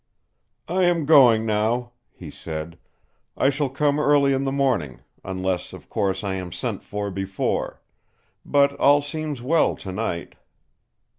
[0.67, 2.79] "I am going now," he said.
[3.37, 7.83] "I shall come early in the morning; unless, of course, I am sent for before.
[8.43, 10.33] But all seems well tonight."